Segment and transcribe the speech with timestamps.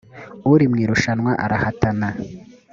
[0.53, 2.09] uri mu irushanwa arahatana